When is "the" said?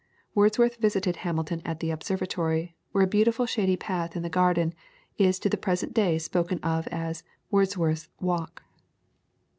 1.79-1.91, 4.23-4.31, 5.47-5.57